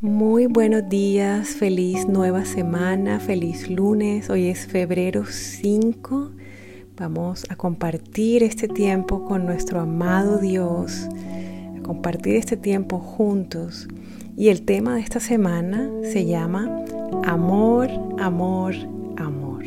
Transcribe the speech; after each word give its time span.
Muy 0.00 0.46
buenos 0.46 0.88
días, 0.88 1.48
feliz 1.48 2.06
nueva 2.06 2.44
semana, 2.44 3.18
feliz 3.18 3.68
lunes. 3.68 4.30
Hoy 4.30 4.46
es 4.46 4.68
febrero 4.68 5.24
5. 5.26 6.30
Vamos 6.96 7.44
a 7.48 7.56
compartir 7.56 8.44
este 8.44 8.68
tiempo 8.68 9.24
con 9.24 9.44
nuestro 9.44 9.80
amado 9.80 10.38
Dios, 10.38 11.08
a 11.76 11.82
compartir 11.82 12.36
este 12.36 12.56
tiempo 12.56 13.00
juntos. 13.00 13.88
Y 14.36 14.50
el 14.50 14.62
tema 14.62 14.94
de 14.94 15.00
esta 15.00 15.18
semana 15.18 15.90
se 16.04 16.26
llama 16.26 16.70
Amor, 17.24 17.90
Amor, 18.20 18.76
Amor. 19.16 19.64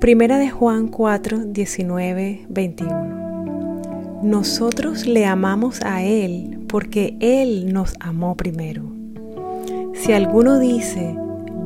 Primera 0.00 0.38
de 0.38 0.48
Juan 0.48 0.88
4, 0.88 1.38
19, 1.48 2.46
21. 2.48 4.22
Nosotros 4.22 5.06
le 5.06 5.26
amamos 5.26 5.82
a 5.82 6.02
Él 6.02 6.51
porque 6.72 7.18
Él 7.20 7.70
nos 7.70 7.92
amó 8.00 8.34
primero. 8.34 8.84
Si 9.92 10.14
alguno 10.14 10.58
dice, 10.58 11.14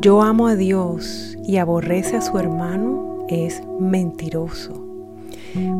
yo 0.01 0.21
amo 0.21 0.49
a 0.49 0.57
Dios 0.57 1.39
y 1.47 1.59
aborrece 1.59 2.17
a 2.17 2.21
su 2.21 2.37
hermano, 2.39 3.25
es 3.29 3.63
mentiroso. 3.79 4.85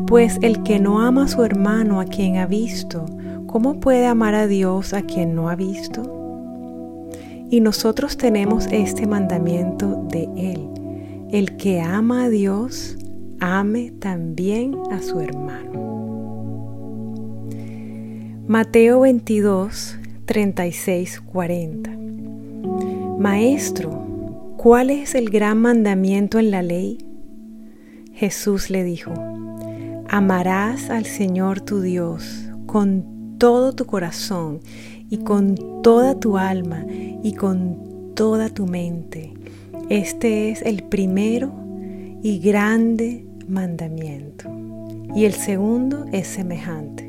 Pues 0.07 0.39
el 0.41 0.63
que 0.63 0.79
no 0.79 1.01
ama 1.01 1.25
a 1.25 1.27
su 1.27 1.43
hermano 1.43 1.99
a 1.99 2.05
quien 2.05 2.37
ha 2.37 2.45
visto, 2.45 3.05
¿cómo 3.47 3.81
puede 3.81 4.07
amar 4.07 4.33
a 4.33 4.47
Dios 4.47 4.93
a 4.93 5.01
quien 5.01 5.35
no 5.35 5.49
ha 5.49 5.57
visto? 5.57 6.03
Y 7.49 7.59
nosotros 7.59 8.15
tenemos 8.15 8.67
este 8.71 9.07
mandamiento 9.07 10.05
de 10.09 10.29
Él. 10.37 10.69
El 11.31 11.57
que 11.57 11.81
ama 11.81 12.23
a 12.23 12.29
Dios, 12.29 12.95
ame 13.41 13.91
también 13.99 14.73
a 14.89 15.01
su 15.01 15.19
hermano. 15.19 16.06
Mateo 18.47 19.01
22, 19.01 19.97
36, 20.23 21.19
40. 21.19 21.91
Maestro, 23.19 23.89
¿cuál 24.55 24.89
es 24.89 25.15
el 25.15 25.29
gran 25.29 25.57
mandamiento 25.57 26.39
en 26.39 26.51
la 26.51 26.61
ley? 26.61 26.97
Jesús 28.13 28.69
le 28.69 28.85
dijo, 28.85 29.11
amarás 30.07 30.89
al 30.89 31.05
Señor 31.05 31.59
tu 31.59 31.81
Dios 31.81 32.49
con 32.67 33.35
todo 33.37 33.73
tu 33.73 33.85
corazón 33.85 34.61
y 35.09 35.17
con 35.17 35.81
toda 35.83 36.17
tu 36.17 36.37
alma 36.37 36.85
y 36.87 37.33
con 37.33 38.13
toda 38.15 38.47
tu 38.47 38.65
mente. 38.65 39.33
Este 39.89 40.51
es 40.51 40.61
el 40.61 40.83
primero 40.83 41.51
y 42.23 42.39
grande 42.39 43.27
mandamiento. 43.49 44.49
Y 45.13 45.25
el 45.25 45.33
segundo 45.33 46.05
es 46.13 46.27
semejante 46.27 47.06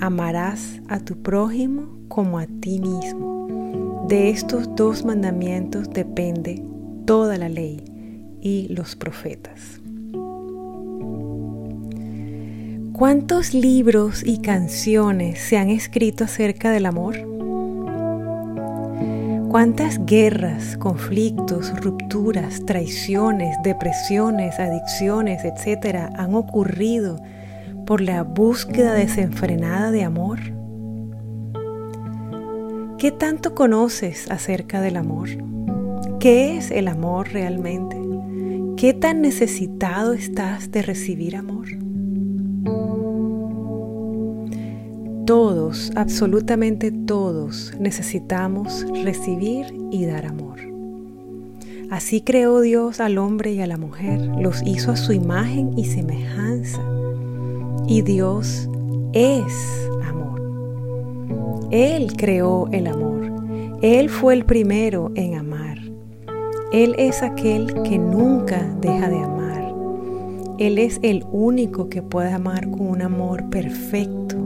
amarás 0.00 0.80
a 0.88 0.98
tu 1.00 1.22
prójimo 1.22 1.98
como 2.08 2.38
a 2.38 2.46
ti 2.46 2.80
mismo. 2.80 4.06
De 4.08 4.30
estos 4.30 4.74
dos 4.74 5.04
mandamientos 5.04 5.88
depende 5.90 6.64
toda 7.06 7.36
la 7.38 7.48
ley 7.48 7.84
y 8.40 8.68
los 8.68 8.96
profetas. 8.96 9.80
¿Cuántos 12.92 13.54
libros 13.54 14.22
y 14.26 14.38
canciones 14.38 15.38
se 15.40 15.56
han 15.56 15.70
escrito 15.70 16.24
acerca 16.24 16.70
del 16.70 16.86
amor? 16.86 17.16
¿Cuántas 19.48 20.04
guerras, 20.06 20.76
conflictos, 20.76 21.72
rupturas, 21.80 22.64
traiciones, 22.66 23.56
depresiones, 23.64 24.60
adicciones, 24.60 25.44
etcétera, 25.44 26.10
han 26.16 26.34
ocurrido 26.34 27.20
por 27.90 28.02
la 28.02 28.22
búsqueda 28.22 28.94
desenfrenada 28.94 29.90
de 29.90 30.04
amor? 30.04 30.38
¿Qué 32.98 33.10
tanto 33.10 33.56
conoces 33.56 34.30
acerca 34.30 34.80
del 34.80 34.96
amor? 34.96 35.28
¿Qué 36.20 36.56
es 36.56 36.70
el 36.70 36.86
amor 36.86 37.32
realmente? 37.32 38.00
¿Qué 38.76 38.94
tan 38.94 39.20
necesitado 39.20 40.12
estás 40.12 40.70
de 40.70 40.82
recibir 40.82 41.34
amor? 41.34 41.66
Todos, 45.26 45.90
absolutamente 45.96 46.92
todos, 46.92 47.74
necesitamos 47.80 48.86
recibir 49.02 49.66
y 49.90 50.06
dar 50.06 50.26
amor. 50.26 50.60
Así 51.90 52.20
creó 52.20 52.60
Dios 52.60 53.00
al 53.00 53.18
hombre 53.18 53.52
y 53.52 53.60
a 53.60 53.66
la 53.66 53.78
mujer, 53.78 54.20
los 54.20 54.62
hizo 54.64 54.92
a 54.92 54.96
su 54.96 55.12
imagen 55.12 55.76
y 55.76 55.86
semejanza 55.86 56.99
y 57.90 58.02
Dios 58.02 58.68
es 59.12 59.52
amor. 60.06 60.40
Él 61.72 62.12
creó 62.16 62.68
el 62.70 62.86
amor. 62.86 63.32
Él 63.82 64.08
fue 64.08 64.34
el 64.34 64.44
primero 64.44 65.10
en 65.16 65.34
amar. 65.34 65.78
Él 66.72 66.94
es 66.98 67.24
aquel 67.24 67.82
que 67.82 67.98
nunca 67.98 68.64
deja 68.80 69.08
de 69.08 69.18
amar. 69.18 69.74
Él 70.58 70.78
es 70.78 71.00
el 71.02 71.26
único 71.32 71.88
que 71.88 72.00
puede 72.00 72.30
amar 72.30 72.70
con 72.70 72.82
un 72.82 73.02
amor 73.02 73.50
perfecto. 73.50 74.36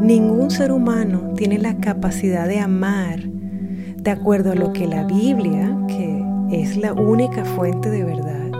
Ningún 0.00 0.52
ser 0.52 0.70
humano 0.70 1.32
tiene 1.34 1.58
la 1.58 1.78
capacidad 1.78 2.46
de 2.46 2.60
amar 2.60 3.18
de 3.18 4.10
acuerdo 4.12 4.52
a 4.52 4.54
lo 4.54 4.72
que 4.72 4.86
la 4.86 5.02
Biblia, 5.06 5.76
que 5.88 6.24
es 6.52 6.76
la 6.76 6.92
única 6.92 7.44
fuente 7.44 7.90
de 7.90 8.04
verdad, 8.04 8.52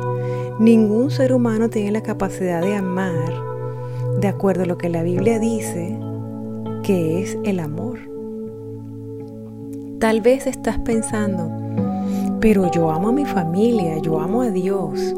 ningún 0.58 1.12
ser 1.12 1.32
humano 1.32 1.70
tiene 1.70 1.92
la 1.92 2.02
capacidad 2.02 2.60
de 2.60 2.74
amar 2.74 3.51
de 4.22 4.28
acuerdo 4.28 4.62
a 4.62 4.66
lo 4.66 4.78
que 4.78 4.88
la 4.88 5.02
Biblia 5.02 5.40
dice 5.40 5.98
que 6.84 7.20
es 7.20 7.36
el 7.42 7.58
amor. 7.58 7.98
Tal 9.98 10.20
vez 10.20 10.46
estás 10.46 10.78
pensando, 10.78 11.50
pero 12.40 12.70
yo 12.70 12.92
amo 12.92 13.08
a 13.08 13.12
mi 13.12 13.24
familia, 13.24 13.98
yo 13.98 14.20
amo 14.20 14.42
a 14.42 14.50
Dios. 14.50 15.16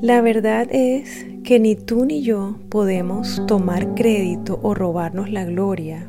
La 0.00 0.22
verdad 0.22 0.68
es 0.70 1.26
que 1.44 1.60
ni 1.60 1.74
tú 1.76 2.06
ni 2.06 2.22
yo 2.22 2.56
podemos 2.70 3.44
tomar 3.46 3.94
crédito 3.94 4.58
o 4.62 4.72
robarnos 4.72 5.30
la 5.30 5.44
gloria 5.44 6.08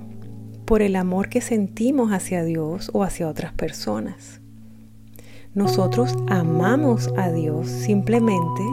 por 0.63 0.81
el 0.81 0.95
amor 0.95 1.28
que 1.28 1.41
sentimos 1.41 2.13
hacia 2.13 2.45
Dios 2.45 2.90
o 2.94 3.03
hacia 3.03 3.28
otras 3.28 3.51
personas. 3.51 4.40
Nosotros 5.53 6.16
amamos 6.28 7.11
a 7.17 7.29
Dios 7.29 7.67
simplemente 7.67 8.63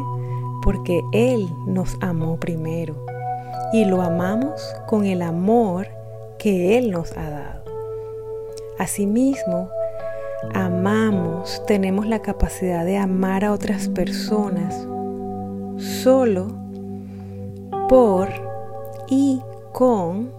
porque 0.62 1.02
Él 1.12 1.48
nos 1.66 1.96
amó 2.00 2.38
primero 2.38 2.94
y 3.72 3.84
lo 3.84 4.02
amamos 4.02 4.74
con 4.86 5.04
el 5.04 5.22
amor 5.22 5.88
que 6.38 6.78
Él 6.78 6.90
nos 6.90 7.16
ha 7.16 7.30
dado. 7.30 7.62
Asimismo, 8.78 9.68
amamos, 10.54 11.62
tenemos 11.66 12.06
la 12.06 12.20
capacidad 12.20 12.84
de 12.84 12.96
amar 12.96 13.44
a 13.44 13.52
otras 13.52 13.88
personas 13.88 14.86
solo 15.76 16.48
por 17.88 18.28
y 19.08 19.40
con 19.72 20.32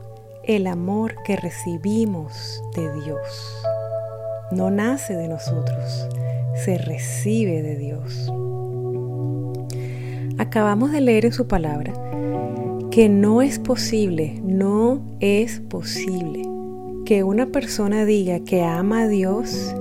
el 0.43 0.67
amor 0.67 1.15
que 1.23 1.35
recibimos 1.35 2.63
de 2.75 2.91
Dios. 3.03 3.63
No 4.51 4.71
nace 4.71 5.15
de 5.15 5.27
nosotros, 5.27 6.07
se 6.55 6.77
recibe 6.77 7.61
de 7.61 7.75
Dios. 7.75 8.31
Acabamos 10.39 10.93
de 10.93 11.01
leer 11.01 11.25
en 11.25 11.33
su 11.33 11.47
palabra 11.47 11.91
que 12.91 13.09
no 13.09 13.41
es 13.41 13.59
posible, 13.59 14.39
no 14.41 15.01
es 15.19 15.59
posible 15.59 16.43
que 17.05 17.25
una 17.25 17.47
persona 17.47 18.05
diga 18.05 18.39
que 18.39 18.63
ama 18.63 19.01
a 19.01 19.07
Dios 19.09 19.75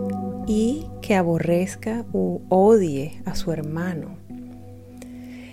y 0.48 0.86
que 1.00 1.14
aborrezca 1.14 2.04
u 2.12 2.41
odie 2.48 3.22
a 3.24 3.36
su 3.36 3.52
hermano. 3.52 4.16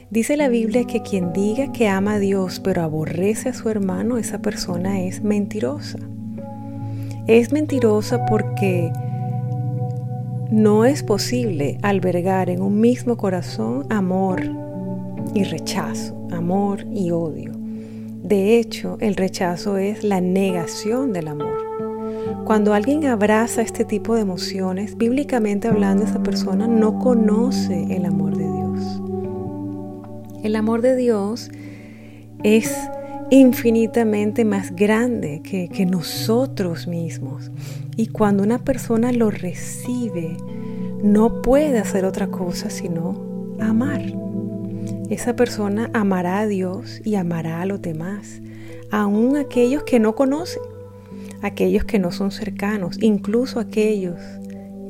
Dice 0.09 0.37
la 0.37 0.49
Biblia 0.49 0.85
que 0.85 1.03
quien 1.03 1.33
diga 1.33 1.71
que 1.71 1.87
ama 1.87 2.13
a 2.13 2.19
Dios 2.19 2.59
pero 2.59 2.81
aborrece 2.81 3.49
a 3.49 3.53
su 3.53 3.69
hermano, 3.69 4.17
esa 4.17 4.41
persona 4.41 5.03
es 5.03 5.21
mentirosa. 5.21 5.99
Es 7.27 7.51
mentirosa 7.51 8.25
porque 8.25 8.91
no 10.49 10.83
es 10.83 11.03
posible 11.03 11.77
albergar 11.83 12.49
en 12.49 12.63
un 12.63 12.79
mismo 12.79 13.17
corazón 13.17 13.85
amor 13.91 14.64
y 15.33 15.43
rechazo, 15.43 16.27
amor 16.31 16.85
y 16.91 17.11
odio. 17.11 17.51
De 18.23 18.57
hecho, 18.57 18.97
el 19.01 19.15
rechazo 19.15 19.77
es 19.77 20.03
la 20.03 20.19
negación 20.19 21.13
del 21.13 21.27
amor. 21.27 21.65
Cuando 22.45 22.73
alguien 22.73 23.05
abraza 23.05 23.61
este 23.61 23.85
tipo 23.85 24.15
de 24.15 24.21
emociones, 24.21 24.97
bíblicamente 24.97 25.67
hablando, 25.67 26.03
esa 26.03 26.23
persona 26.23 26.67
no 26.67 26.99
conoce 26.99 27.95
el 27.95 28.05
amor 28.05 28.35
de 28.35 28.43
Dios. 28.43 29.01
El 30.43 30.55
amor 30.55 30.81
de 30.81 30.95
Dios 30.95 31.51
es 32.43 32.75
infinitamente 33.31 34.45
más 34.45 34.75
grande 34.75 35.41
que, 35.43 35.69
que 35.69 35.85
nosotros 35.85 36.87
mismos. 36.87 37.51
Y 37.97 38.07
cuando 38.07 38.43
una 38.43 38.59
persona 38.59 39.11
lo 39.11 39.31
recibe, 39.31 40.37
no 41.03 41.41
puede 41.41 41.79
hacer 41.79 42.05
otra 42.05 42.27
cosa 42.27 42.69
sino 42.69 43.55
amar. 43.59 44.24
Esa 45.09 45.35
persona 45.35 45.89
amará 45.93 46.39
a 46.39 46.47
Dios 46.47 47.01
y 47.03 47.15
amará 47.15 47.61
a 47.61 47.65
los 47.65 47.81
demás, 47.81 48.41
aun 48.91 49.37
aquellos 49.37 49.83
que 49.83 49.99
no 49.99 50.15
conocen, 50.15 50.63
aquellos 51.41 51.85
que 51.85 51.99
no 51.99 52.11
son 52.11 52.31
cercanos, 52.31 52.97
incluso 53.01 53.59
aquellos 53.59 54.19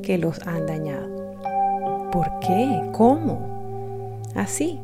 que 0.02 0.16
los 0.16 0.40
han 0.46 0.66
dañado. 0.66 2.10
¿Por 2.12 2.26
qué? 2.40 2.80
¿Cómo? 2.92 4.20
Así, 4.34 4.80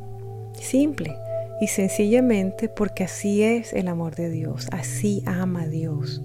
simple 0.52 1.17
y 1.62 1.69
sencillamente 1.69 2.69
porque 2.69 3.05
así 3.05 3.43
es 3.43 3.73
el 3.73 3.88
amor 3.88 4.17
de 4.17 4.29
Dios, 4.29 4.67
así 4.73 5.23
ama 5.26 5.67
Dios. 5.67 6.20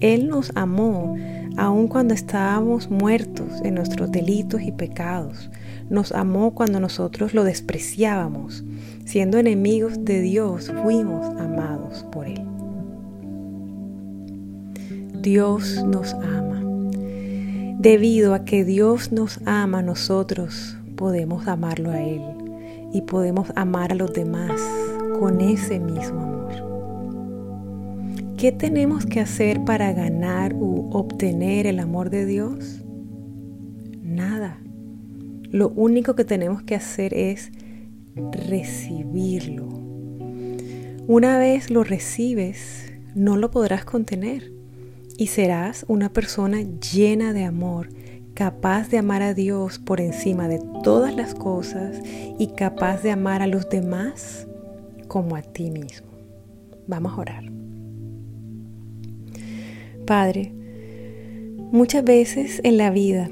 Él 0.00 0.28
nos 0.28 0.52
amó 0.54 1.16
aun 1.60 1.88
cuando 1.88 2.14
estábamos 2.14 2.88
muertos 2.88 3.60
en 3.64 3.74
nuestros 3.74 4.10
delitos 4.10 4.62
y 4.62 4.72
pecados. 4.72 5.50
Nos 5.90 6.10
amó 6.12 6.54
cuando 6.54 6.80
nosotros 6.80 7.34
lo 7.34 7.44
despreciábamos. 7.44 8.64
Siendo 9.04 9.36
enemigos 9.36 10.02
de 10.02 10.22
Dios, 10.22 10.72
fuimos 10.82 11.26
amados 11.38 12.06
por 12.10 12.26
Él. 12.26 12.40
Dios 15.20 15.84
nos 15.84 16.14
ama. 16.14 16.62
Debido 17.78 18.32
a 18.32 18.46
que 18.46 18.64
Dios 18.64 19.12
nos 19.12 19.40
ama, 19.44 19.82
nosotros 19.82 20.78
podemos 20.96 21.46
amarlo 21.46 21.90
a 21.90 22.00
Él 22.00 22.22
y 22.94 23.02
podemos 23.02 23.52
amar 23.54 23.92
a 23.92 23.96
los 23.96 24.14
demás 24.14 24.58
con 25.18 25.42
ese 25.42 25.78
mismo 25.78 26.22
amor. 26.22 26.69
¿Qué 28.40 28.52
tenemos 28.52 29.04
que 29.04 29.20
hacer 29.20 29.66
para 29.66 29.92
ganar 29.92 30.54
u 30.54 30.88
obtener 30.94 31.66
el 31.66 31.78
amor 31.78 32.08
de 32.08 32.24
Dios? 32.24 32.82
Nada. 34.00 34.58
Lo 35.50 35.68
único 35.68 36.14
que 36.14 36.24
tenemos 36.24 36.62
que 36.62 36.74
hacer 36.74 37.12
es 37.12 37.50
recibirlo. 38.32 39.68
Una 41.06 41.36
vez 41.36 41.68
lo 41.68 41.84
recibes, 41.84 42.90
no 43.14 43.36
lo 43.36 43.50
podrás 43.50 43.84
contener 43.84 44.50
y 45.18 45.26
serás 45.26 45.84
una 45.86 46.10
persona 46.10 46.62
llena 46.62 47.34
de 47.34 47.44
amor, 47.44 47.90
capaz 48.32 48.88
de 48.88 48.96
amar 48.96 49.20
a 49.20 49.34
Dios 49.34 49.78
por 49.78 50.00
encima 50.00 50.48
de 50.48 50.62
todas 50.82 51.14
las 51.14 51.34
cosas 51.34 52.00
y 52.38 52.46
capaz 52.56 53.02
de 53.02 53.10
amar 53.10 53.42
a 53.42 53.46
los 53.46 53.68
demás 53.68 54.46
como 55.08 55.36
a 55.36 55.42
ti 55.42 55.70
mismo. 55.70 56.08
Vamos 56.86 57.12
a 57.12 57.16
orar. 57.16 57.59
Padre, 60.10 60.52
muchas 61.70 62.02
veces 62.02 62.60
en 62.64 62.78
la 62.78 62.90
vida 62.90 63.30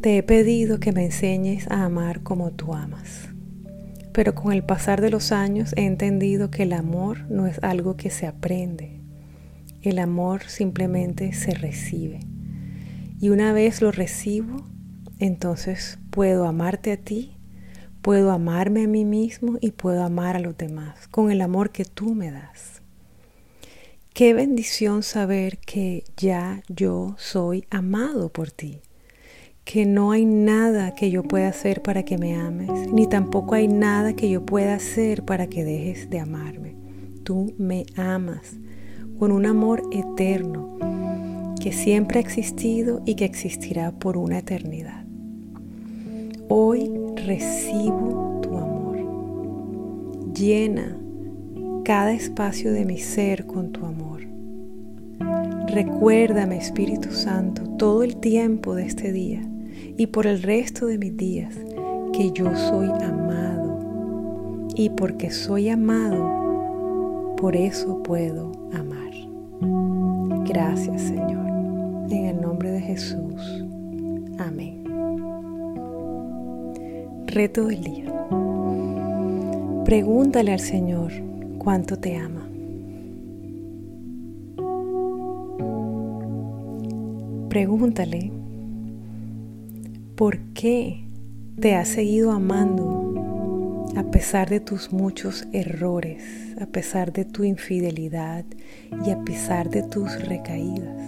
te 0.00 0.16
he 0.16 0.22
pedido 0.22 0.80
que 0.80 0.90
me 0.92 1.04
enseñes 1.04 1.70
a 1.70 1.84
amar 1.84 2.22
como 2.22 2.50
tú 2.50 2.72
amas. 2.72 3.28
Pero 4.14 4.34
con 4.34 4.54
el 4.54 4.64
pasar 4.64 5.02
de 5.02 5.10
los 5.10 5.32
años 5.32 5.74
he 5.76 5.84
entendido 5.84 6.50
que 6.50 6.62
el 6.62 6.72
amor 6.72 7.30
no 7.30 7.46
es 7.46 7.62
algo 7.62 7.94
que 7.94 8.08
se 8.08 8.26
aprende, 8.26 9.02
el 9.82 9.98
amor 9.98 10.44
simplemente 10.44 11.34
se 11.34 11.52
recibe. 11.52 12.20
Y 13.20 13.28
una 13.28 13.52
vez 13.52 13.82
lo 13.82 13.92
recibo, 13.92 14.64
entonces 15.18 15.98
puedo 16.08 16.46
amarte 16.46 16.90
a 16.90 16.96
ti, 16.96 17.36
puedo 18.00 18.30
amarme 18.30 18.84
a 18.84 18.88
mí 18.88 19.04
mismo 19.04 19.58
y 19.60 19.72
puedo 19.72 20.04
amar 20.04 20.36
a 20.36 20.40
los 20.40 20.56
demás 20.56 21.06
con 21.08 21.30
el 21.30 21.42
amor 21.42 21.70
que 21.70 21.84
tú 21.84 22.14
me 22.14 22.30
das. 22.30 22.76
Qué 24.16 24.32
bendición 24.32 25.02
saber 25.02 25.58
que 25.58 26.02
ya 26.16 26.62
yo 26.70 27.16
soy 27.18 27.66
amado 27.68 28.30
por 28.30 28.50
ti, 28.50 28.80
que 29.66 29.84
no 29.84 30.10
hay 30.10 30.24
nada 30.24 30.94
que 30.94 31.10
yo 31.10 31.22
pueda 31.22 31.48
hacer 31.48 31.82
para 31.82 32.02
que 32.02 32.16
me 32.16 32.34
ames, 32.34 32.90
ni 32.90 33.06
tampoco 33.06 33.56
hay 33.56 33.68
nada 33.68 34.16
que 34.16 34.30
yo 34.30 34.46
pueda 34.46 34.76
hacer 34.76 35.26
para 35.26 35.48
que 35.48 35.66
dejes 35.66 36.08
de 36.08 36.18
amarme. 36.18 36.76
Tú 37.24 37.54
me 37.58 37.84
amas 37.94 38.56
con 39.18 39.32
un 39.32 39.44
amor 39.44 39.82
eterno 39.92 40.78
que 41.60 41.72
siempre 41.72 42.18
ha 42.18 42.22
existido 42.22 43.02
y 43.04 43.16
que 43.16 43.26
existirá 43.26 43.92
por 43.92 44.16
una 44.16 44.38
eternidad. 44.38 45.04
Hoy 46.48 46.90
recibo 47.16 48.40
tu 48.42 48.56
amor. 48.56 50.32
Llena 50.32 51.02
cada 51.86 52.12
espacio 52.12 52.72
de 52.72 52.84
mi 52.84 52.98
ser 52.98 53.46
con 53.46 53.70
tu 53.70 53.86
amor. 53.86 54.22
Recuérdame, 55.68 56.56
Espíritu 56.56 57.12
Santo, 57.12 57.62
todo 57.78 58.02
el 58.02 58.16
tiempo 58.16 58.74
de 58.74 58.86
este 58.86 59.12
día 59.12 59.40
y 59.96 60.08
por 60.08 60.26
el 60.26 60.42
resto 60.42 60.86
de 60.86 60.98
mis 60.98 61.16
días 61.16 61.54
que 62.12 62.32
yo 62.32 62.56
soy 62.56 62.88
amado. 62.88 64.66
Y 64.74 64.90
porque 64.90 65.30
soy 65.30 65.68
amado, 65.68 67.36
por 67.36 67.54
eso 67.54 68.02
puedo 68.02 68.50
amar. 68.72 69.12
Gracias 70.44 71.02
Señor. 71.02 71.46
En 72.10 72.24
el 72.24 72.40
nombre 72.40 72.72
de 72.72 72.80
Jesús. 72.80 73.64
Amén. 74.38 74.82
Reto 77.28 77.66
del 77.66 77.84
día. 77.84 78.12
Pregúntale 79.84 80.52
al 80.52 80.58
Señor 80.58 81.35
cuánto 81.66 81.98
te 81.98 82.14
ama. 82.14 82.48
Pregúntale 87.48 88.30
por 90.14 90.38
qué 90.54 91.08
te 91.58 91.74
ha 91.74 91.84
seguido 91.84 92.30
amando 92.30 93.82
a 93.96 94.04
pesar 94.12 94.48
de 94.48 94.60
tus 94.60 94.92
muchos 94.92 95.48
errores, 95.52 96.22
a 96.60 96.66
pesar 96.66 97.12
de 97.12 97.24
tu 97.24 97.42
infidelidad 97.42 98.44
y 99.04 99.10
a 99.10 99.18
pesar 99.24 99.68
de 99.68 99.82
tus 99.82 100.24
recaídas. 100.24 101.02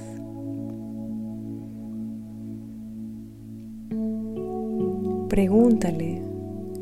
Pregúntale 5.29 6.28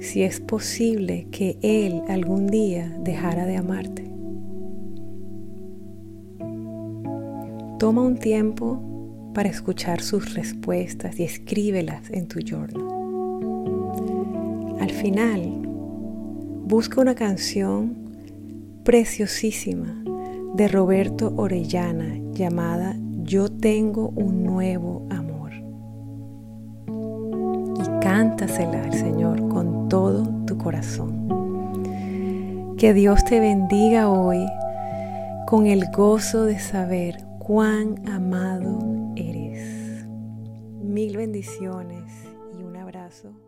si 0.00 0.22
es 0.22 0.40
posible 0.40 1.28
que 1.30 1.58
Él 1.62 2.02
algún 2.08 2.46
día 2.46 2.96
dejara 3.00 3.46
de 3.46 3.56
amarte. 3.56 4.04
Toma 7.78 8.02
un 8.02 8.16
tiempo 8.16 9.30
para 9.34 9.48
escuchar 9.50 10.00
sus 10.00 10.34
respuestas 10.34 11.20
y 11.20 11.24
escríbelas 11.24 12.10
en 12.10 12.26
tu 12.26 12.40
journal. 12.40 12.82
Al 14.80 14.90
final, 14.90 15.62
busca 16.66 17.00
una 17.00 17.14
canción 17.14 18.06
preciosísima 18.82 20.02
de 20.54 20.68
Roberto 20.68 21.34
Orellana 21.36 22.18
llamada 22.32 22.96
Yo 23.24 23.50
tengo 23.50 24.08
un 24.16 24.42
nuevo 24.44 25.06
amor. 25.10 25.52
Y 27.78 28.00
cántasela 28.00 28.84
al 28.84 28.94
Señor 28.94 29.45
todo 29.88 30.24
tu 30.46 30.58
corazón. 30.58 31.26
Que 32.76 32.92
Dios 32.92 33.24
te 33.24 33.40
bendiga 33.40 34.10
hoy 34.10 34.44
con 35.46 35.66
el 35.66 35.84
gozo 35.90 36.44
de 36.44 36.58
saber 36.58 37.24
cuán 37.38 38.06
amado 38.08 38.78
eres. 39.16 40.06
Mil 40.82 41.16
bendiciones 41.16 42.12
y 42.58 42.62
un 42.62 42.76
abrazo 42.76 43.45